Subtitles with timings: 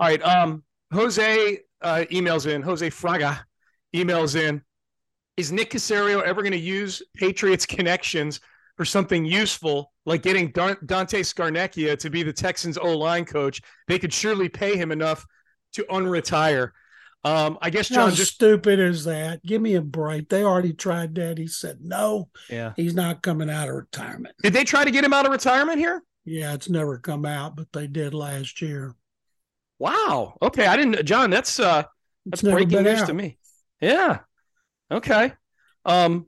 [0.00, 0.22] All right.
[0.22, 2.62] Um, Jose uh, emails in.
[2.62, 3.40] Jose Fraga
[3.94, 4.62] emails in.
[5.36, 8.40] Is Nick Caserio ever going to use Patriots connections
[8.76, 13.60] for something useful, like getting Dante Scarnecchia to be the Texans O line coach?
[13.86, 15.24] They could surely pay him enough
[15.74, 16.70] to unretire.
[17.24, 19.44] Um, I guess John How just stupid is that?
[19.44, 20.28] Give me a break.
[20.28, 21.36] They already tried that.
[21.38, 22.30] He said no.
[22.48, 22.72] Yeah.
[22.76, 24.34] He's not coming out of retirement.
[24.42, 26.02] did they try to get him out of retirement here?
[26.24, 28.94] Yeah, it's never come out, but they did last year.
[29.78, 30.36] Wow.
[30.42, 31.04] Okay, I didn't.
[31.04, 31.84] John, that's uh,
[32.26, 33.06] that's breaking news out.
[33.08, 33.38] to me.
[33.80, 34.20] Yeah.
[34.90, 35.32] Okay.
[35.84, 36.26] Um.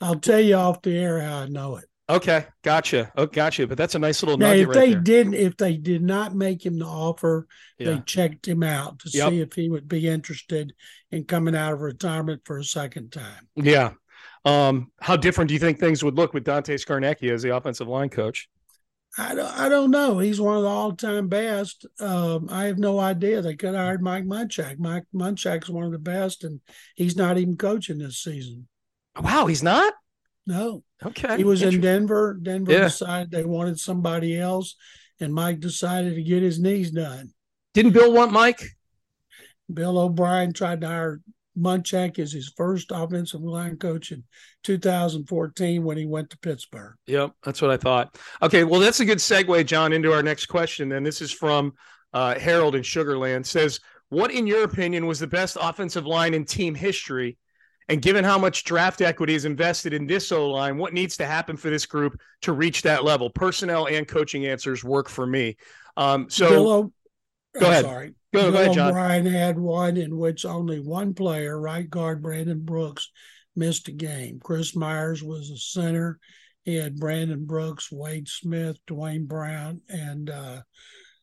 [0.00, 1.84] I'll tell you off the air how I know it.
[2.10, 2.44] Okay.
[2.64, 3.12] Gotcha.
[3.16, 3.66] Oh, gotcha.
[3.68, 5.00] But that's a nice little Now, nugget if right they there.
[5.00, 7.46] didn't, if they did not make him the offer,
[7.78, 7.92] Yeah.
[7.92, 9.30] they checked him out to Yep.
[9.30, 10.72] see if he would be interested
[11.12, 13.48] in coming out of retirement for a second time.
[13.54, 13.92] Yeah.
[14.44, 14.90] Um.
[15.00, 18.08] How different do you think things would look with Dante Scarnecchia as the offensive line
[18.08, 18.48] coach?
[19.18, 20.18] I don't, I don't know.
[20.18, 21.84] He's one of the all time best.
[22.00, 23.42] Um, I have no idea.
[23.42, 24.78] They could have hired Mike Munchak.
[24.78, 26.60] Mike Munchak's one of the best, and
[26.96, 28.68] he's not even coaching this season.
[29.20, 29.92] Wow, he's not.
[30.46, 31.36] No, Okay.
[31.36, 32.38] he was in Denver.
[32.40, 32.84] Denver Yeah.
[32.84, 34.76] decided they wanted somebody else,
[35.20, 37.32] and Mike decided to get his knees done.
[37.74, 38.62] Didn't Bill want Mike?
[39.72, 41.20] Bill O'Brien tried to hire
[41.58, 44.24] Munchak is his first offensive line coach in
[44.64, 46.94] 2014 when he went to Pittsburgh.
[47.06, 48.16] Yep, that's what I thought.
[48.40, 50.92] Okay, well, that's a good segue, John, into our next question.
[50.92, 51.74] And this is from
[52.12, 53.46] uh, Harold in Sugarland.
[53.46, 57.36] Says, "What, in your opinion, was the best offensive line in team history?
[57.88, 61.26] And given how much draft equity is invested in this O line, what needs to
[61.26, 63.28] happen for this group to reach that level?
[63.28, 65.56] Personnel and coaching answers work for me.
[65.96, 66.92] Um, so Bill O-
[67.58, 67.84] Go I'm ahead.
[67.84, 68.14] Sorry.
[68.32, 68.90] Go- Bill ahead, John.
[68.90, 73.10] O'Brien had one in which only one player, right guard Brandon Brooks,
[73.54, 74.40] missed a game.
[74.42, 76.18] Chris Myers was a center.
[76.64, 80.62] He had Brandon Brooks, Wade Smith, Duane Brown, and uh,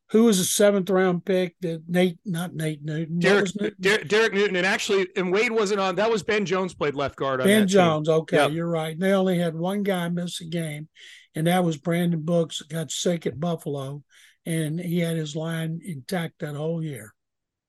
[0.10, 1.56] who was a seventh round pick?
[1.62, 3.20] That Nate, not Nate Newton.
[3.20, 3.76] Derek, Newton?
[3.80, 5.96] Derek, Derek Newton, and actually, and Wade wasn't on.
[5.96, 7.74] That was Ben Jones played left guard on Ben that team.
[7.74, 8.10] Jones.
[8.10, 8.52] Okay, Yep.
[8.52, 9.00] you're right.
[9.00, 10.90] They only had one guy miss a game,
[11.36, 12.62] and that was Brandon Brooks.
[12.64, 14.04] Got sick at Buffalo,
[14.50, 17.14] and he had his line intact that whole year.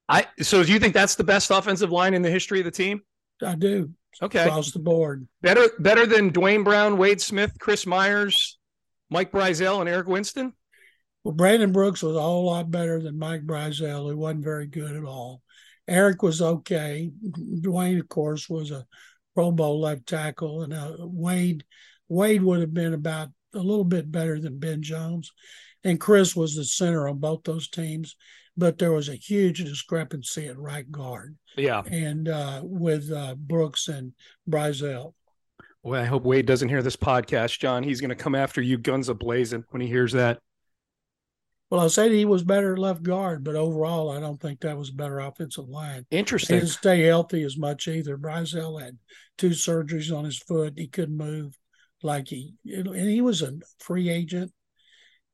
[0.08, 2.70] I so do you think that's the best offensive line in the history of the
[2.70, 3.02] team?
[3.44, 3.90] I do
[4.22, 4.44] Okay.
[4.44, 5.28] across the board.
[5.40, 8.58] Better better than Duane Brown, Wade Smith, Chris Myers,
[9.08, 10.52] Mike Brisiel, and Eric Winston.
[11.22, 14.96] Well, Brandon Brooks was a whole lot better than Mike Brisiel, who wasn't very good
[14.96, 15.42] at all.
[15.86, 17.10] Eric was okay.
[17.60, 18.86] Duane, of course, was a
[19.34, 21.64] Pro Bowl left tackle, and uh, Wade
[22.08, 25.30] Wade would have been about a little bit better than Ben Jones,
[25.84, 28.16] and Chris was the center on both those teams.
[28.56, 31.82] But there was a huge discrepancy at right guard, Yeah.
[31.90, 34.12] and uh, with uh, Brooks and
[34.48, 35.14] Brisiel.
[35.82, 37.82] Well, I hope Wade doesn't hear this podcast, John.
[37.82, 40.40] He's going to come after you guns a blazing when he hears that.
[41.70, 44.90] Well, I said he was better left guard, but overall, I don't think that was
[44.90, 46.04] a better offensive line.
[46.10, 46.56] Interesting.
[46.56, 48.18] He didn't stay healthy as much either.
[48.18, 48.98] Brisiel had
[49.38, 50.74] two surgeries on his foot.
[50.76, 51.56] He couldn't move
[52.02, 54.52] like he, and he was a free agent.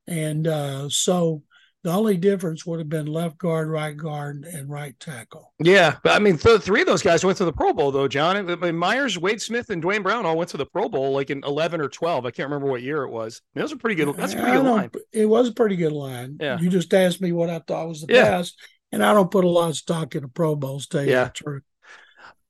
[0.06, 1.42] And uh, so
[1.82, 5.52] the only difference would have been left guard, right guard, and right tackle.
[5.60, 8.08] Yeah, but I mean, th- three of those guys went to the Pro Bowl, though,
[8.08, 8.36] John.
[8.36, 11.30] I mean, Myers, Wade Smith, and Duane Brown all went to the Pro Bowl like
[11.30, 12.26] in eleven or twelve.
[12.26, 13.40] I can't remember what year it was.
[13.54, 14.16] I mean, those are pretty good.
[14.16, 14.90] That's a pretty I good line.
[15.12, 16.38] It was a pretty good line.
[16.40, 16.58] Yeah.
[16.58, 18.30] You just asked me what I thought was the Yeah.
[18.30, 18.60] best.
[18.92, 21.24] And I don't put a lot of stock in the Pro Bowls, tell you Yeah.
[21.24, 21.62] the truth.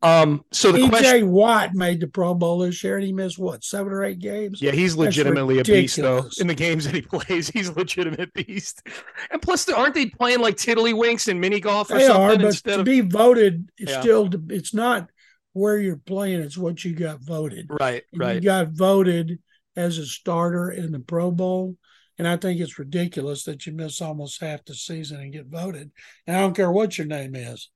[0.06, 3.38] Um, so the EJ question, Watt made the Pro Bowl this year, and he missed
[3.38, 4.62] what seven or eight games.
[4.62, 6.28] yeah, he's legitimately a beast, though.
[6.38, 8.86] In the games that he plays, he's a legitimate beast.
[9.30, 12.54] And plus, aren't they playing like tiddlywinks and mini golf or They something are, but
[12.56, 14.00] to of be voted, it's Yeah.
[14.00, 15.08] still it's not
[15.52, 17.66] where you're playing; it's what you got voted.
[17.80, 18.34] right, And right?
[18.36, 19.38] You got voted
[19.74, 21.76] as a starter in the Pro Bowl,
[22.18, 25.90] and I think it's ridiculous that you miss almost half the season and get voted.
[26.26, 27.70] And I don't care what your name is.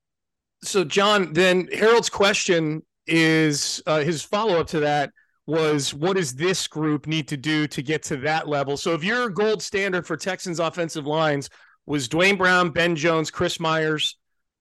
[0.63, 5.11] So john then harold's question is uh, his follow-up to that
[5.47, 8.77] was what does this group need to do to get to that level?
[8.77, 11.51] So if your gold standard for texans offensive lines
[11.87, 14.17] was duane brown ben jones chris myers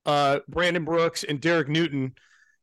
[0.05, 2.13] uh, brandon brooks and derek newton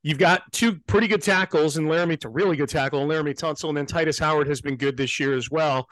[0.03, 3.69] you've got two pretty good tackles and laremy to really good tackle and laremy tunsil
[3.69, 5.87] and then tytus howard has been good this year as well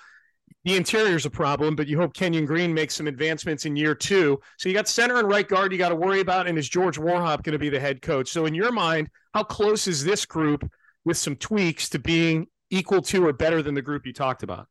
[0.65, 3.95] the interior is a problem, but you hope Kenyon Green makes some advancements in year
[3.95, 4.41] two.
[4.59, 6.99] So you got center and right guard you got to worry about, and is George
[6.99, 8.31] Warhop going to be the head coach?
[8.31, 10.69] So in your mind, how close is this group
[11.05, 14.67] with some tweaks to being equal to or better than the group you talked about?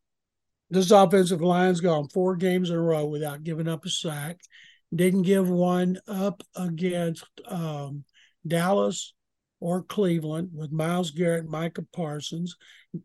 [0.71, 4.39] This offensive line's gone four games in a row without giving up a sack.
[4.95, 8.03] Didn't give one up against um,
[8.47, 9.13] Dallas
[9.59, 12.55] or Cleveland with Myles Garrett, Micah Parsons.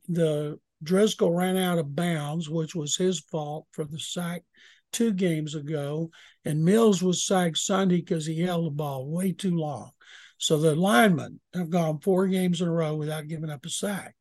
[0.09, 4.43] The Driskel ran out of bounds, which was his fault for the sack
[4.93, 6.11] two games ago,
[6.45, 9.91] and Mills was sacked Sunday because he held the ball way too long.
[10.39, 14.15] So the linemen have gone four games in a row without giving up a sack.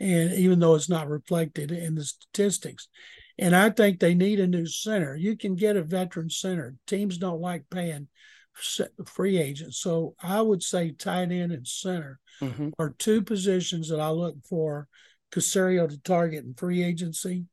[0.00, 2.88] And even though it's not reflected in the statistics.
[3.38, 5.14] And I think they need a new center.
[5.14, 6.74] You can get a veteran center.
[6.86, 8.08] Teams don't like paying
[9.06, 9.78] free agents.
[9.80, 12.70] So I would say tight end and center mm-hmm.
[12.78, 14.88] are two positions that I look for
[15.30, 17.46] Caserio to target in free agency.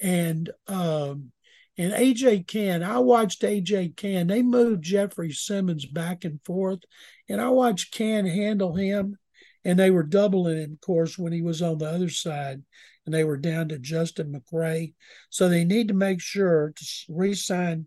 [0.00, 1.32] And um,
[1.78, 2.82] and AJ Cann.
[2.82, 4.26] I watched AJ Cann.
[4.26, 6.80] They moved Jeffrey Simmons back and forth,
[7.28, 9.16] and I watched Cann handle him,
[9.64, 12.62] and they were doubling him, of course, when he was on the other side,
[13.06, 14.94] and they were down to Justin McCray.
[15.30, 17.86] So they need to make sure to re-sign.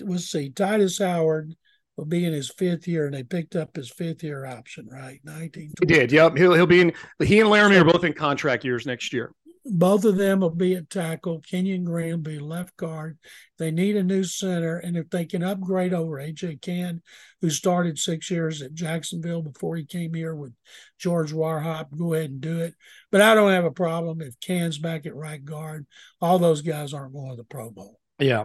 [0.00, 1.56] Let's see, Tytus Howard
[1.96, 5.20] will be in his fifth year, and they picked up his fifth year option, right?
[5.24, 5.72] Nineteen.
[5.80, 6.12] He did.
[6.12, 6.36] Yep.
[6.36, 6.92] He'll he'll be in.
[7.22, 9.32] He and Laremy are both in contract years next year
[9.68, 11.40] both of them will be at tackle.
[11.40, 13.18] Kenyon Graham will be left guard.
[13.58, 17.02] They need a new center, and if they can upgrade over AJ Cann,
[17.40, 20.52] who started six years at Jacksonville before he came here with
[20.98, 22.74] George Warhop, go ahead and do it.
[23.10, 25.86] But I don't have a problem if Cann's back at right guard.
[26.20, 27.98] All those guys aren't going to the Pro Bowl.
[28.18, 28.44] Yeah.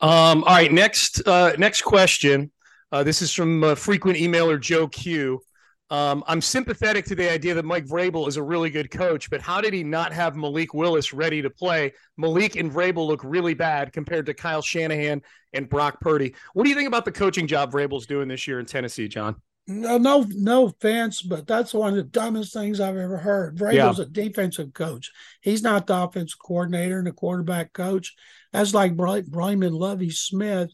[0.00, 0.72] Um, all right.
[0.72, 1.26] Next.
[1.26, 2.50] Uh, next question.
[2.92, 5.40] Uh, this is from uh, frequent emailer Joe Q.
[5.88, 9.40] Um, I'm sympathetic to the idea that Mike Vrabel is a really good coach, but
[9.40, 11.92] how did he not have Malik Willis ready to play?
[12.16, 15.22] Malik and Vrabel look really bad compared to Kyle Shanahan
[15.52, 16.34] and Brock Purdy.
[16.54, 19.36] What do you think about the coaching job Vrabel's doing this year in Tennessee, John?
[19.68, 23.56] No, no, no offense, but that's one of the dumbest things I've ever heard.
[23.56, 24.04] Vrabel's yeah.
[24.04, 25.10] a defensive coach.
[25.40, 28.14] He's not the offensive coordinator and the quarterback coach.
[28.52, 30.70] That's like blaming Lovie Smith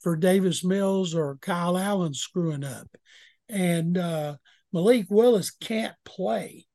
[0.00, 2.88] for Davis Mills or Kyle Allen screwing up.
[3.48, 4.36] And uh,
[4.72, 6.66] Malik Willis can't play.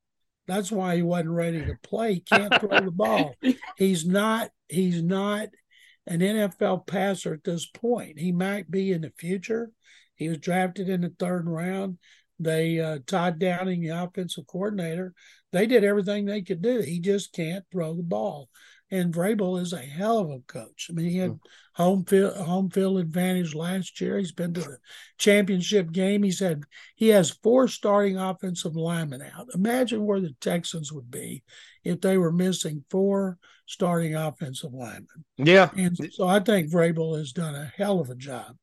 [0.47, 2.15] That's why he wasn't ready to play.
[2.15, 3.35] He can't throw the ball.
[3.77, 4.49] He's not.
[4.67, 5.49] He's not
[6.07, 8.19] an NFL passer at this point.
[8.19, 9.71] He might be in the future.
[10.15, 11.97] He was drafted in the third round.
[12.39, 15.13] They uh, Todd Downing, the offensive coordinator,
[15.51, 16.79] they did everything they could do.
[16.79, 18.49] He just can't throw the ball.
[18.91, 20.87] And Vrabel is a hell of a coach.
[20.89, 21.37] I mean, he had hmm.
[21.73, 24.17] home field home field advantage last year.
[24.17, 24.77] He's been to the
[25.17, 26.23] championship game.
[26.23, 26.63] He's had
[26.95, 29.47] he has four starting offensive linemen out.
[29.55, 31.43] Imagine where the Texans would be
[31.83, 35.23] if they were missing four starting offensive linemen.
[35.37, 35.69] Yeah.
[35.77, 38.57] And so I think Vrabel has done a hell of a job.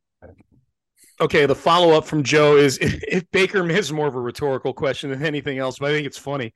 [1.20, 4.72] Okay, the follow up from Joe is if, if Baker is more of a rhetorical
[4.72, 6.52] question than anything else, but I think it's funny.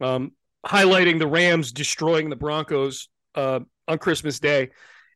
[0.00, 0.32] Um,
[0.66, 4.70] highlighting the Rams destroying the Broncos uh, on Christmas Day.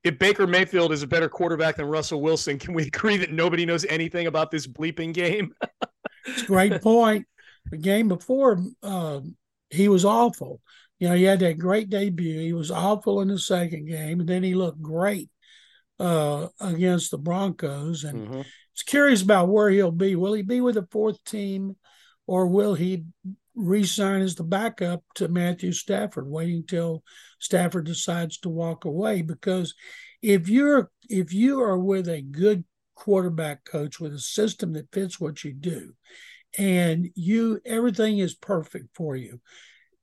[0.04, 3.66] If Baker Mayfield is a better quarterback than Russell Wilson, can we agree that nobody
[3.66, 5.52] knows anything about this bleeping game?
[6.26, 7.26] it's a great point.
[7.70, 9.20] The game before, uh,
[9.70, 10.60] he was awful.
[10.98, 12.38] You know, he had that great debut.
[12.38, 15.28] He was awful in the second game, and then he looked great
[15.98, 18.04] uh, against the Broncos.
[18.04, 18.40] And mm-hmm.
[18.72, 20.16] it's curious about where he'll be.
[20.16, 21.76] Will he be with the fourth team,
[22.26, 23.04] or will he
[23.56, 27.02] re-sign as the backup to Matthew Stafford, waiting till
[27.40, 29.22] Stafford decides to walk away.
[29.22, 29.74] Because
[30.22, 32.64] if you're if you are with a good
[32.94, 35.94] quarterback coach with a system that fits what you do,
[36.58, 39.40] and you everything is perfect for you,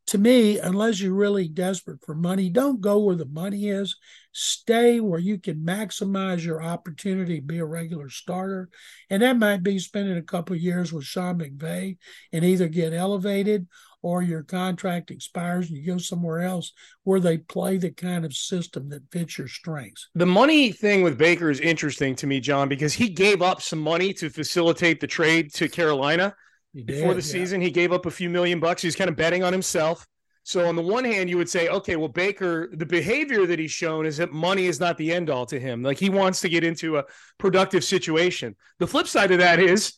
[0.07, 3.95] to me, unless you're really desperate for money, don't go where the money is.
[4.33, 8.69] Stay where you can maximize your opportunity be a regular starter.
[9.09, 11.97] And that might be spending a couple years with Sean McVay
[12.31, 13.67] and either get elevated
[14.01, 16.73] or your contract expires and you go somewhere else
[17.03, 20.09] where they play the kind of system that fits your strengths.
[20.13, 23.79] The money thing with Baker is interesting to me, John, because he gave up some
[23.79, 26.35] money to facilitate the trade to Carolina
[26.73, 27.31] before the yeah.
[27.31, 27.61] season.
[27.61, 28.81] He gave up a few million bucks.
[28.81, 30.07] He's kind of betting on himself.
[30.45, 33.71] So on the one hand, you would say, okay, well, Baker, the behavior that he's
[33.71, 35.81] shown is that money is not the end all to him.
[35.81, 37.05] Like he wants to get into a
[37.37, 38.55] productive situation.
[38.79, 39.93] The flip side of that is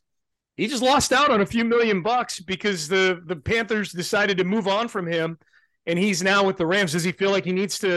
[0.55, 4.43] he just lost out on a few million bucks because the the Panthers decided to
[4.43, 5.39] move on from him,
[5.87, 6.91] and he's now with the Rams.
[6.91, 7.87] Does he feel like he needs to?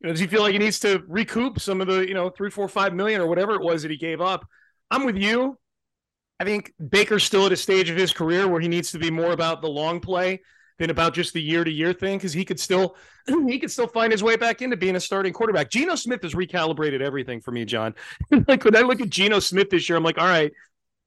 [0.00, 2.28] You know, does he feel like he needs to recoup some of the you know
[2.28, 4.46] three, four, five million or whatever it was that he gave up?
[4.90, 5.58] I'm with you.
[6.40, 9.10] I think Baker's still at a stage of his career where he needs to be
[9.10, 10.40] more about the long play
[10.78, 12.96] than about just the year to year thing because he could still
[13.46, 15.70] he could still find his way back into being a starting quarterback.
[15.70, 17.94] Geno Smith has recalibrated everything for me, John.
[18.48, 20.52] like when I look at Geno Smith this year, I'm like, all right,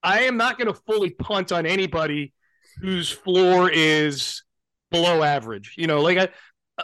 [0.02, 2.34] I am not going to fully punt on anybody
[2.80, 4.44] whose floor is
[4.92, 5.76] below average.
[5.78, 6.30] You know, like I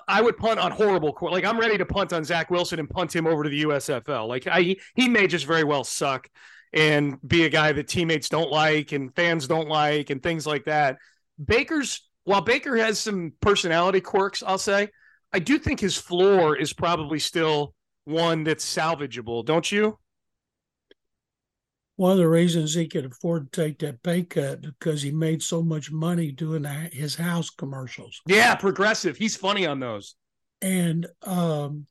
[0.08, 3.16] I would punt on horrible like I'm ready to punt on Zach Wilson and punt
[3.16, 4.28] him over to the USFL.
[4.28, 6.30] Like I he may just very well suck
[6.74, 10.66] and be a guy that teammates don't like and fans don't like and things like
[10.66, 10.98] that.
[11.44, 14.90] Baker's while Baker has some personality quirks, I'll say,
[15.34, 17.74] I do think his floor is probably still
[18.06, 19.98] one that's salvageable, don't you?
[21.96, 25.44] One of the reasons he could afford to take that pay cut because he made
[25.44, 28.22] so much money doing his house commercials.
[28.26, 29.18] Yeah, progressive.
[29.18, 30.16] He's funny on those.
[30.62, 31.86] And um,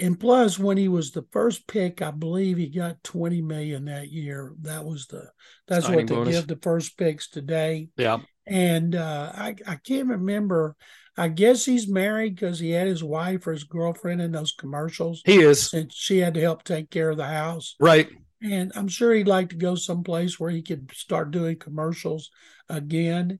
[0.00, 4.10] and plus when he was the first pick i believe he got 20 million that
[4.10, 4.54] year.
[4.62, 5.30] That was the
[5.68, 6.36] that's Signing what they bonus.
[6.36, 7.88] give the first picks today.
[7.96, 8.18] Yeah.
[8.46, 10.74] And uh, I, I can't remember.
[11.16, 15.22] I guess he's married because he had his wife or his girlfriend in those commercials.
[15.24, 15.72] He is.
[15.72, 17.76] And she had to help take care of the house.
[17.78, 18.08] Right.
[18.42, 22.30] And i'm sure he'd like to go someplace where he could start doing commercials
[22.70, 23.38] again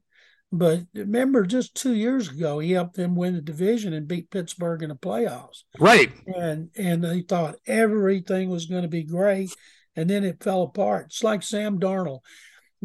[0.53, 4.83] but remember, just two years ago, he helped them win the division and beat Pittsburgh
[4.83, 5.63] in the playoffs.
[5.79, 6.13] Right.
[6.27, 9.55] And and they thought everything was going to be great,
[9.95, 11.07] and then it fell apart.
[11.07, 12.21] It's like Sam Darnold.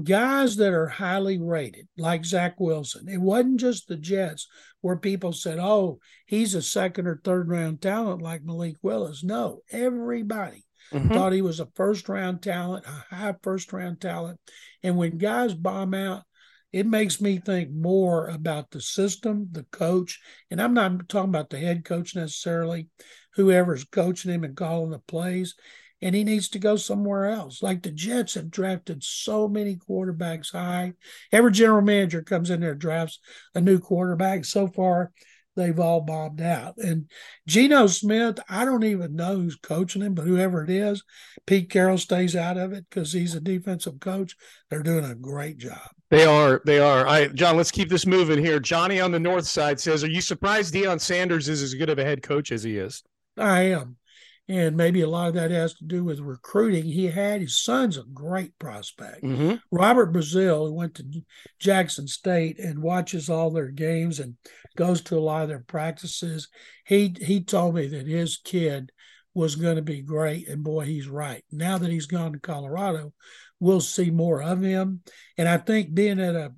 [0.01, 3.07] Guys that are highly rated, like Zach Wilson.
[3.07, 4.48] It wasn't just the Jets
[4.81, 9.62] where people said, "Oh, he's a second or third round talent like Malik Willis." No,
[9.72, 11.12] everybody mm-hmm.
[11.12, 14.39] thought he was a first round talent, a high first round talent.
[14.84, 16.24] And when guys bomb out,
[16.72, 20.19] it makes me think more about the system, the coach,
[20.51, 22.89] and I'm not talking about the head coach necessarily,
[23.36, 25.55] whoever's coaching him and calling the plays.
[26.01, 27.63] And he needs to go somewhere else.
[27.63, 30.93] Like the Jets have drafted so many quarterbacks high.
[31.31, 33.19] Every general manager comes in there drafts
[33.55, 34.43] a new quarterback.
[34.43, 35.12] So far,
[35.55, 36.77] they've all bombed out.
[36.77, 37.10] And
[37.48, 41.03] Geno Smith, I don't even know who's coaching him, but whoever it is,
[41.48, 44.36] Pete Carroll stays out of it because he's a defensive coach.
[44.69, 45.89] They're doing a great job.
[46.15, 46.62] They are.
[46.65, 47.00] They are.
[47.00, 48.60] All right, John, let's keep this moving here.
[48.60, 52.00] Johnny on the north side says, Are you surprised Deion Sanders is as good of
[52.00, 53.03] a head coach as he is?
[53.38, 53.98] I am
[54.48, 56.84] and maybe a lot of that has to do with recruiting.
[56.86, 59.24] He had his son's a great prospect.
[59.24, 59.55] Mm-hmm.
[59.72, 61.24] Robert Brazil, who went to
[61.60, 64.36] Jackson State and watches all their games and
[64.77, 66.48] goes to a lot of their practices.
[66.86, 68.91] He he told me that his kid
[69.36, 71.44] was going to be great, and boy, he's right.
[71.51, 73.13] Now that he's gone to Colorado,
[73.60, 75.01] we'll see more of him.
[75.38, 76.54] And I think being at a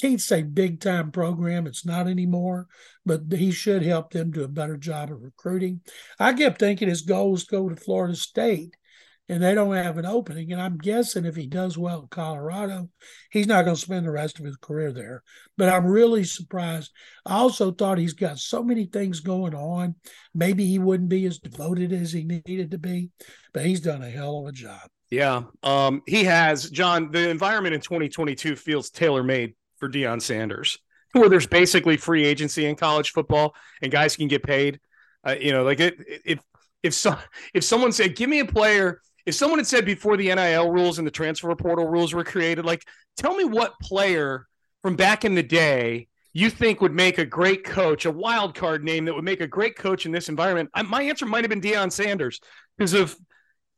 [0.00, 1.66] can't say big time program.
[1.66, 2.66] It's not anymore,
[3.06, 5.80] but he should help them do a better job of recruiting.
[6.18, 8.74] I kept thinking his goal was to go to Florida State,
[9.28, 10.52] and they don't have an opening.
[10.52, 12.90] And I'm guessing if he does well in Colorado,
[13.30, 15.22] he's not going to spend the rest of his career there.
[15.56, 16.90] But I'm really surprised.
[17.24, 19.94] I also thought he's got so many things going on.
[20.34, 23.10] Maybe he wouldn't be as devoted as he needed to be,
[23.52, 24.88] but he's done a hell of a job.
[25.10, 26.70] Yeah, um, he has.
[26.70, 30.78] John, the environment in 2022 feels tailor made for Deion Sanders,
[31.12, 34.80] where there's basically free agency in college football and guys can get paid.
[35.26, 36.40] Uh, you know, like it, if
[36.82, 37.16] if so,
[37.54, 40.98] if someone said, "Give me a player," if someone had said before the NIL rules
[40.98, 44.46] and the transfer portal rules were created, like, tell me what player
[44.82, 48.84] from back in the day you think would make a great coach, a wild card
[48.84, 50.68] name that would make a great coach in this environment?
[50.74, 52.40] I, my answer might have been Deion Sanders
[52.76, 53.16] because of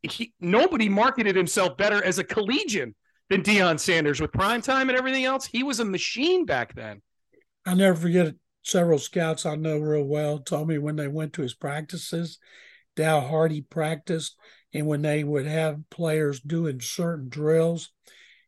[0.02, 2.94] he, nobody marketed himself better as a collegian
[3.28, 5.46] than Deion Sanders with prime time and everything else.
[5.46, 7.02] He was a machine back then.
[7.64, 8.36] i never forget it.
[8.62, 12.38] Several scouts I know real well told me when they went to his practices,
[12.96, 14.36] how hard he practiced,
[14.72, 17.90] and when they would have players doing certain drills,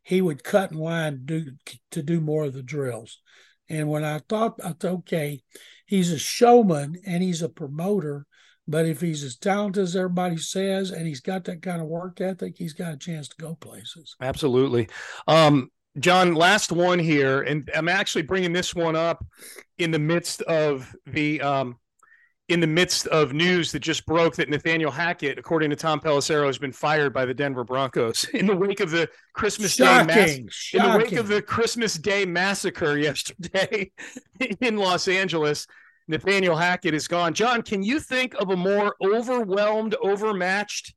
[0.03, 1.51] he would cut in line do,
[1.91, 3.19] to do more of the drills.
[3.69, 5.41] And when I thought, I thought, okay,
[5.85, 8.25] he's a showman and he's a promoter,
[8.67, 12.21] but if he's as talented as everybody says, and he's got that kind of work
[12.21, 14.15] ethic, he's got a chance to go places.
[14.21, 14.89] Absolutely.
[15.27, 19.25] Um, John, last one here, and I'm actually bringing this one up
[19.77, 21.77] in the midst of the um,
[22.49, 26.47] in the midst of news that just broke that Nathaniel Hackett, according to Tom Pelissero,
[26.47, 30.07] has been fired by the Denver Broncos in the wake of the Christmas Shocking.
[30.07, 33.91] Day mass- in the wake of the Christmas Day massacre yesterday
[34.61, 35.67] in Los Angeles.
[36.07, 37.35] Nathaniel Hackett is gone.
[37.35, 40.95] John, can you think of a more overwhelmed, overmatched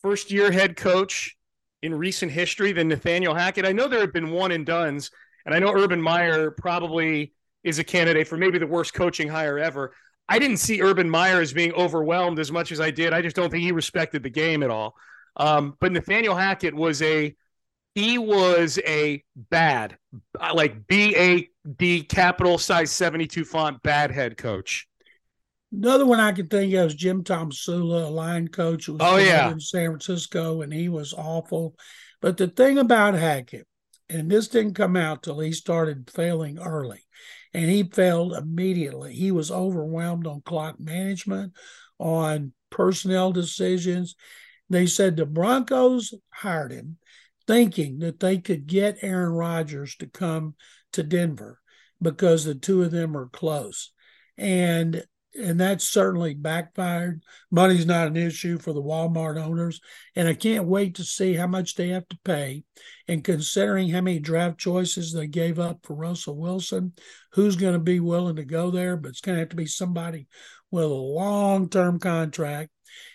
[0.00, 1.36] first year head coach
[1.82, 3.66] in recent history than Nathaniel Hackett?
[3.66, 5.10] I know there have been one and duns,
[5.44, 7.34] and I know Urban Meyer probably
[7.64, 9.92] is a candidate for maybe the worst coaching hire ever.
[10.30, 13.12] I didn't see Urban Meyer as being overwhelmed as much as I did.
[13.12, 14.94] I just don't think he respected the game at all.
[15.36, 17.34] Um, but Nathaniel Hackett was a
[17.96, 19.98] he was a bad,
[20.54, 24.86] like B A D capital size 72 font bad head coach.
[25.72, 28.88] Another one I can think of is Jim Tomsula, a line coach.
[28.88, 29.50] Was oh, yeah.
[29.50, 31.74] In San Francisco, and he was awful.
[32.20, 33.66] But the thing about Hackett,
[34.08, 37.02] and this didn't come out till he started failing early,
[37.52, 39.14] and he failed immediately.
[39.14, 41.52] He was overwhelmed on clock management,
[41.98, 44.14] on personnel decisions.
[44.68, 46.98] They said the Broncos hired him
[47.46, 50.54] thinking that they could get Aaron Rodgers to come
[50.92, 51.60] to Denver
[52.00, 53.90] because the two of them are close.
[54.38, 55.04] And
[55.34, 57.22] and that's certainly backfired.
[57.50, 59.80] Money's not an issue for the Walmart owners,
[60.16, 62.64] and I can't wait to see how much they have to pay.
[63.06, 66.92] And considering how many draft choices they gave up for Russell Wilson,
[67.32, 68.96] who's going to be willing to go there?
[68.96, 70.26] But it's going to have to be somebody
[70.70, 72.70] with a long-term contract.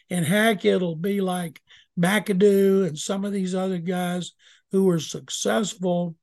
[0.09, 1.61] And heck, it'll be like
[1.99, 4.31] McAdoo and some of these other guys
[4.71, 6.15] who were successful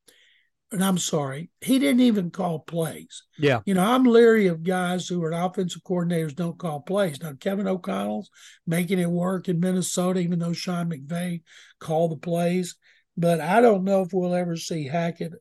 [0.73, 3.23] and I'm sorry, he didn't even call plays.
[3.38, 3.61] Yeah.
[3.67, 7.21] You know, I'm leery of guys who are offensive coordinators don't call plays.
[7.21, 8.31] Now, Kevin O'Connell's
[8.67, 11.43] making it work in Minnesota, even though Sean McVay
[11.79, 12.76] called the plays.
[13.17, 15.35] But I don't know if we'll ever see Hackett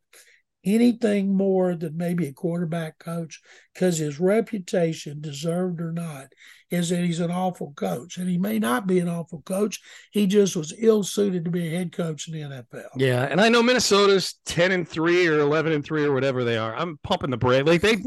[0.63, 3.41] anything more than maybe a quarterback coach
[3.73, 6.27] because his reputation, deserved or not,
[6.71, 8.17] is that he's an awful coach.
[8.17, 9.81] And he may not be an awful coach.
[10.11, 12.87] He just was ill suited to be a head coach in the NFL.
[12.95, 13.23] Yeah.
[13.23, 16.73] And I know Minnesota's 10 and 3 or 11 and 3 or whatever they are.
[16.75, 17.65] I'm pumping the brake.
[17.65, 17.97] Like they,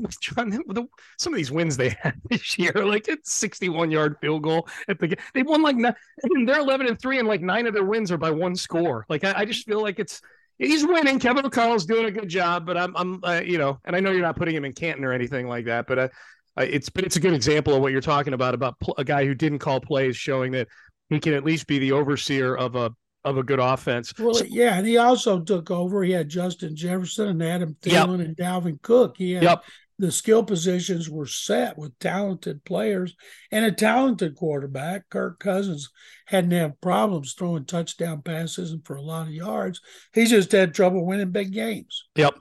[1.18, 4.98] some of these wins they had this year, like it's 61 yard field goal at
[4.98, 8.10] the, they won like, and they're 11 and 3 and like nine of their wins
[8.10, 9.04] are by one score.
[9.10, 10.22] Like I, I just feel like it's,
[10.58, 11.18] he's winning.
[11.18, 14.10] Kevin O'Connell's doing a good job, but I'm, I'm, uh, you know, and I know
[14.10, 16.08] you're not putting him in Canton or anything like that, but uh,
[16.56, 19.04] Uh, it's, but it's a good example of what you're talking about about pl- a
[19.04, 20.68] guy who didn't call plays, showing that
[21.10, 22.92] he can at least be the overseer of a
[23.24, 24.12] of a good offense.
[24.18, 26.02] Well, so, yeah, and he also took over.
[26.04, 28.26] He had Justin Jefferson and Adam Thielen yep.
[28.26, 29.16] and Dalvin Cook.
[29.16, 29.64] He had yep
[29.98, 33.14] the skill positions were set with talented players
[33.50, 35.08] and a talented quarterback.
[35.08, 35.90] Kirk Cousins
[36.26, 39.80] hadn't had problems throwing touchdown passes and for a lot of yards.
[40.12, 42.04] He just had trouble winning big games.
[42.16, 42.34] Yep.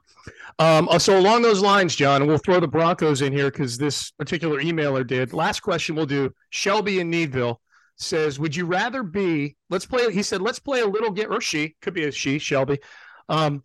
[0.57, 3.77] Um, uh, so along those lines, John, and we'll throw the Broncos in here because
[3.77, 5.33] this particular emailer did.
[5.33, 6.31] Last question we'll do.
[6.49, 7.57] Shelby in Needville
[7.97, 9.57] says, "Would you rather be?
[9.69, 12.39] Let's play." He said, "Let's play a little game." Or she could be a she,
[12.39, 12.79] Shelby.
[13.27, 13.63] Um,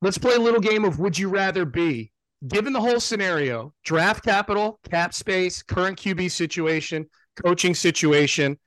[0.00, 2.12] let's play a little game of Would you rather be
[2.46, 7.06] given the whole scenario, draft capital, cap space, current QB situation,
[7.44, 8.58] coaching situation,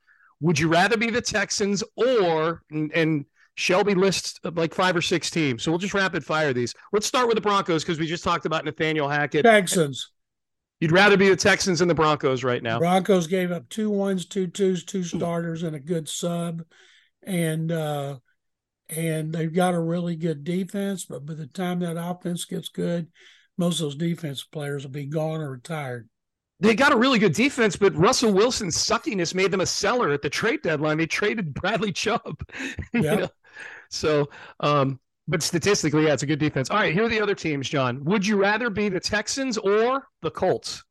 [0.41, 3.25] would you rather be the Texans or and, and
[3.55, 5.63] Shelby lists like five or six teams?
[5.63, 6.73] So we'll just rapid fire these.
[6.91, 9.45] Let's start with the Broncos because we just talked about Nathaniel Hackett.
[9.45, 10.11] Texans.
[10.79, 12.79] You'd rather be the Texans than the Broncos right now.
[12.79, 16.63] Broncos gave up two ones, two twos, two starters, and a good sub,
[17.21, 18.17] and uh,
[18.89, 21.05] and they've got a really good defense.
[21.05, 23.09] But by the time that offense gets good,
[23.57, 26.07] most of those defense players will be gone or retired.
[26.59, 30.21] They got a really good defense, but Russell Wilson's suckiness made them a seller at
[30.21, 30.97] the trade deadline.
[30.97, 32.39] They traded Bradley Chubb.
[32.93, 33.15] Yeah.
[33.15, 33.29] know?
[33.89, 36.69] So, um, but statistically, yeah, it's a good defense.
[36.69, 38.03] All right, here are the other teams, John.
[38.05, 40.83] Would you rather be the Texans or the Colts?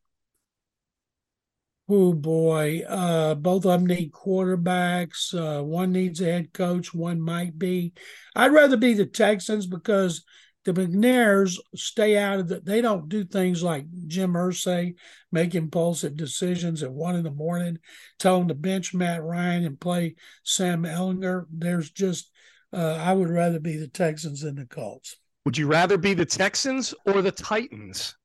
[1.93, 5.35] Oh boy, uh, both of them need quarterbacks.
[5.35, 6.95] Uh, one needs a head coach.
[6.95, 7.95] One might be.
[8.37, 10.25] I'd rather be the Texans because
[10.65, 14.95] the McNairs stay out of the, they don't do things like Jim Irsay
[15.33, 17.79] make impulsive decisions at one in the morning,
[18.19, 21.47] tell them to bench Matt Ryan and play Sam Ehlinger.
[21.51, 22.31] There's just,
[22.73, 25.17] uh, I would rather be the Texans than the Colts.
[25.47, 28.17] Would you rather be the Texans or the Titans?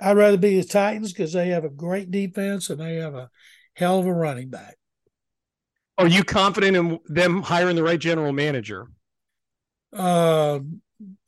[0.00, 3.30] I'd rather be the Titans because they have a great defense and they have a
[3.74, 4.76] hell of a running back.
[5.98, 8.86] Are you confident in them hiring the right general manager?
[9.92, 10.60] Uh,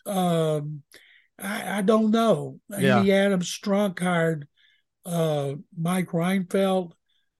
[0.07, 0.83] um,
[1.38, 2.61] I, I, don't know.
[2.71, 3.01] Yeah.
[3.01, 4.47] Amy Adams Strunk hired
[5.05, 6.93] uh, Mike Reinfeldt,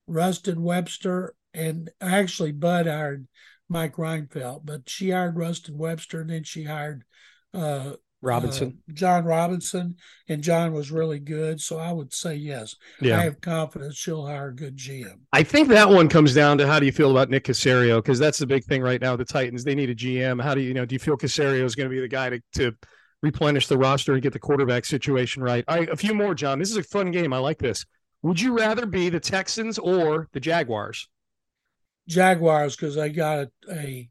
[0.07, 3.27] Ruston Webster, and actually Bud hired
[3.69, 7.05] Mike Reinfeldt, but she hired Ruston Webster, and then she hired
[7.53, 7.93] uh,
[8.25, 9.97] Robinson, uh, Jon Robinson,
[10.29, 11.61] and John was really good.
[11.61, 12.75] So I would say yes.
[13.01, 13.19] Yeah.
[13.19, 15.21] I have confidence she'll hire a good GM.
[15.33, 18.19] I think that one comes down to how do you feel about Nick Caserio because
[18.19, 19.15] that's the big thing right now.
[19.15, 20.43] The Titans they need a GM.
[20.43, 20.85] How do you, you know?
[20.85, 22.73] Do you feel Caserio is going to be the guy to to
[23.23, 25.65] replenish the roster and get the quarterback situation right?
[25.69, 26.59] All right, a few more, John.
[26.59, 27.33] This is a fun game.
[27.33, 27.85] I like this.
[28.23, 31.09] Would you rather be the Texans or the Jaguars?
[32.09, 34.09] Jaguars because they got a, a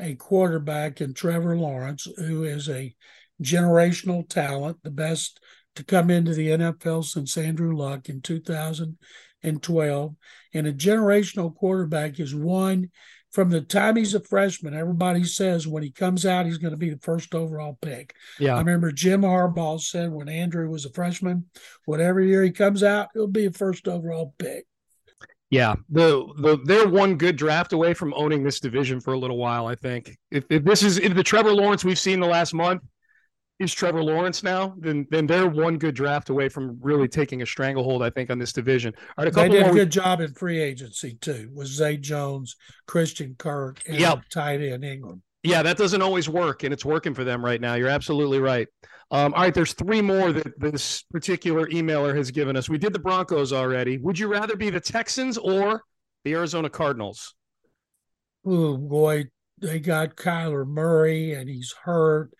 [0.00, 2.94] a quarterback in Trevor Lawrence who is a
[3.40, 5.40] generational talent, the best
[5.76, 10.14] to come into the NFL since Andrew Luck in 2012.
[10.54, 12.90] And a generational quarterback is one
[13.32, 14.74] from the time he's a freshman.
[14.74, 18.14] Everybody says when he comes out, he's going to be the first overall pick.
[18.38, 18.54] Yeah.
[18.54, 21.46] I remember Jim Harbaugh said when Andrew was a freshman,
[21.86, 24.66] whatever year he comes out, he'll be a first overall pick.
[25.48, 29.36] Yeah, the, the they're one good draft away from owning this division for a little
[29.36, 29.66] while.
[29.66, 32.82] I think if, if this is if the Trevor Lawrence we've seen the last month
[33.62, 37.46] is Trevor Lawrence now, then then they're one good draft away from really taking a
[37.46, 38.94] stranglehold, I think, on this division.
[39.16, 41.96] All right, a couple they did a good job in free agency too, with Zay
[41.96, 44.20] Jones, Christian Kirk, and yep.
[44.30, 45.20] tight end Engram.
[45.42, 47.74] Yeah, that doesn't always work, and it's working for them right now.
[47.74, 48.68] You're absolutely right.
[49.10, 52.68] Um, all right, there's three more that this particular emailer has given us.
[52.68, 53.98] We did the Broncos already.
[53.98, 55.82] Would you rather be the Texans or
[56.24, 57.34] the Arizona Cardinals?
[58.46, 59.26] Oh boy,
[59.58, 62.32] they got Kyler Murray and he's hurt.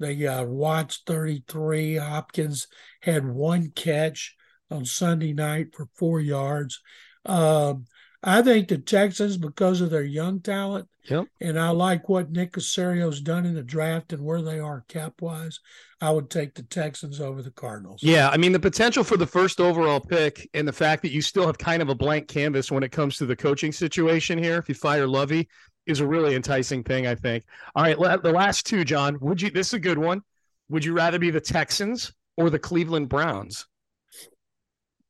[0.00, 1.96] They got Watts 33.
[1.96, 2.66] Hopkins
[3.02, 4.34] had one catch
[4.70, 6.80] on Sunday night for four yards.
[7.26, 7.84] Um,
[8.22, 11.26] I think the Texans, because of their young talent, yep.
[11.40, 15.14] and I like what Nick Caserio's done in the draft and where they are cap
[15.22, 15.58] wise,
[16.02, 18.02] I would take the Texans over the Cardinals.
[18.02, 21.22] Yeah, I mean the potential for the first overall pick and the fact that you
[21.22, 24.58] still have kind of a blank canvas when it comes to the coaching situation here.
[24.58, 25.48] If you fire Lovie,
[25.90, 27.44] is a really enticing thing, I think.
[27.74, 29.18] All right, the last two, John.
[29.20, 29.50] Would you?
[29.50, 30.22] This is a good one.
[30.68, 33.66] Would you rather be the Texans or the Cleveland Browns?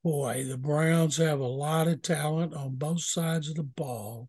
[0.02, 4.28] boy, the Browns have a lot of talent on both sides of the ball.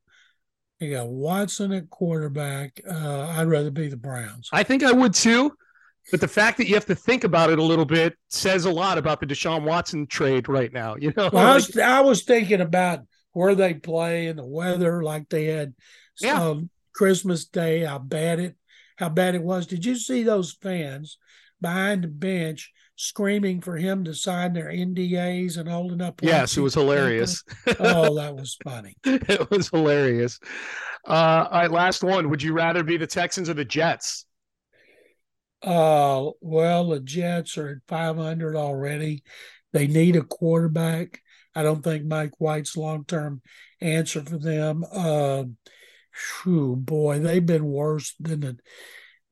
[0.79, 2.81] They got Watson at quarterback.
[2.89, 4.49] Uh, I'd rather be the Browns.
[4.51, 5.53] I think I would too.
[6.09, 8.71] But the fact that you have to think about it a little bit says a
[8.71, 10.95] lot about the Deshaun Watson trade right now.
[10.95, 13.01] You know, well, I, was, I was thinking about
[13.33, 15.73] where they play and the weather, like they had
[16.19, 16.41] yeah.
[16.41, 18.55] um, Christmas Day, how bad it,
[18.97, 19.67] how bad it was.
[19.67, 21.17] Did you see those fans
[21.61, 26.21] behind the bench screaming for him to sign their NDAs and holding up.
[26.21, 27.43] Yes, it was hilarious.
[27.79, 28.95] oh, that was funny.
[29.03, 30.39] it was hilarious.
[31.07, 32.29] Uh, all right, last one.
[32.29, 34.25] Would you rather be the Texans or the Jets?
[35.63, 39.23] Uh, well, the Jets are at 500 already.
[39.73, 41.21] They need a quarterback.
[41.55, 43.41] I don't think Mike White's long term
[43.79, 44.85] answer for them.
[44.91, 45.43] Uh,
[46.43, 48.57] whew, boy, they've been worse than the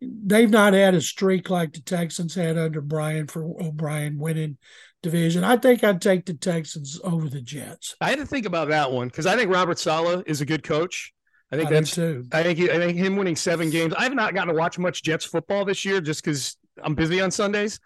[0.01, 4.57] they've not had a streak like the Texans had under Brian for O'Brien winning
[5.01, 5.43] division.
[5.43, 7.95] I think I'd take the Texans over the Jets.
[8.01, 10.63] I had to think about that one because I think Robert Saleh is a good
[10.63, 11.13] coach.
[11.51, 12.25] I think I that's too.
[12.31, 13.93] I think he, I think him winning seven games.
[13.97, 17.21] I have not gotten to watch much Jets football this year just because I'm busy
[17.21, 17.79] on Sundays,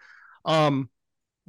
[0.44, 0.90] um,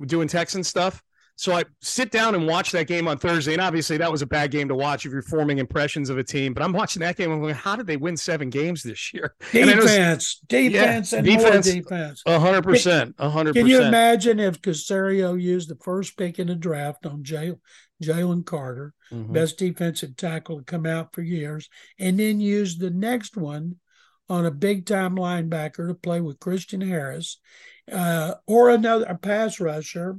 [0.05, 1.03] doing Texan stuff.
[1.37, 4.25] So I sit down and watch that game on Thursday, and obviously that was a
[4.25, 6.53] bad game to watch if you're forming impressions of a team.
[6.53, 7.29] But I'm watching that game.
[7.29, 9.35] I'm going, how did they win seven games this year?
[9.51, 12.23] Defense, defense, yeah, and defense, more defense.
[12.25, 13.55] hundred percent, hundred percent.
[13.55, 18.93] Can you imagine if Caserio used the first pick in the draft on Jalen Carter,
[19.11, 19.33] mm-hmm.
[19.33, 21.69] best defensive tackle to come out for years,
[21.99, 23.75] and then used the next one
[24.29, 27.39] on a big time linebacker to play with Christian Harris,
[27.91, 30.17] uh, or another a pass rusher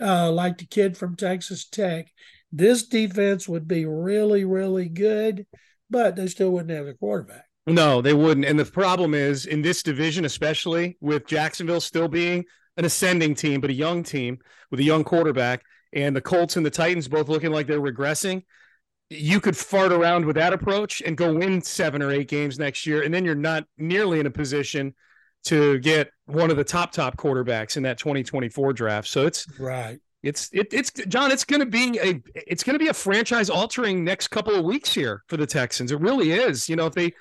[0.00, 2.12] uh, like the kid from Texas Tech,
[2.52, 5.46] this defense would be really, really good,
[5.90, 7.46] but they still wouldn't have a quarterback.
[7.66, 8.46] No, they wouldn't.
[8.46, 12.44] And the problem is in this division, especially with Jacksonville still being
[12.76, 14.38] an ascending team, but a young team
[14.70, 18.42] with a young quarterback, and the Colts and the Titans both looking like they're regressing.
[19.10, 22.86] You could fart around with that approach and go win seven or eight games next
[22.86, 24.94] year, and then you're not nearly in a position
[25.44, 29.08] to get one of the top top quarterbacks in that 2024 draft.
[29.08, 29.98] So it's right.
[30.22, 31.30] It's it, it's John.
[31.30, 34.64] It's going to be a it's going to be a franchise altering next couple of
[34.64, 35.92] weeks here for the Texans.
[35.92, 36.68] It really is.
[36.68, 37.12] You know, if they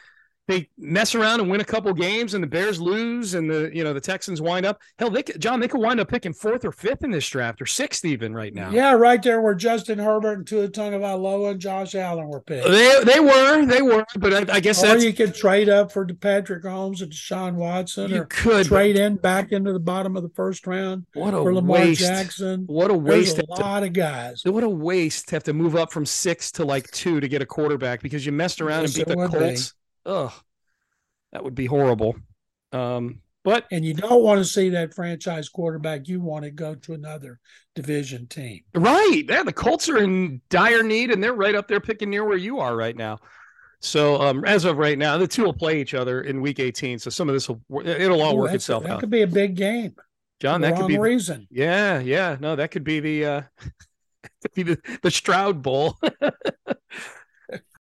[0.47, 3.83] they mess around and win a couple games and the Bears lose and the you
[3.83, 6.65] know the Texans wind up hell they could, John they could wind up picking fourth
[6.65, 8.69] or fifth in this draft or sixth even right now.
[8.69, 12.67] Yeah, right there where Justin Herbert and Tua Tagovailoa and Josh Allen were picked.
[12.67, 15.91] They they were they were, but I, I guess or that's you could trade up
[15.91, 18.11] for Patrick Mahomes and Deshaun Watson.
[18.11, 21.05] You could trade in back into the bottom of the first round.
[21.13, 22.01] What a for Lamar waste.
[22.01, 22.63] Jackson.
[22.67, 23.37] What a waste!
[23.37, 24.41] There's a lot to, of guys.
[24.43, 27.41] What a waste to have to move up from six to like two to get
[27.41, 29.71] a quarterback because you messed around yes, and beat the Colts.
[29.71, 29.77] Be.
[30.05, 30.31] Ugh.
[31.31, 32.15] That would be horrible.
[32.71, 36.07] Um, but and you don't want to see that franchise quarterback.
[36.07, 37.39] You want to go to another
[37.75, 39.23] division team, right?
[39.27, 42.37] Yeah, the Colts are in dire need, and they're right up there picking near where
[42.37, 43.19] you are right now.
[43.81, 46.99] So um, as of right now, the two will play each other in Week 18.
[46.99, 48.95] So some of this will it'll all Ooh, work itself that out.
[48.95, 49.93] That could be a big game,
[50.39, 50.61] John.
[50.61, 51.45] that could be reason.
[51.51, 52.37] Yeah, yeah.
[52.39, 53.41] No, that could be the uh,
[54.41, 55.97] could be the, the Stroud Bowl.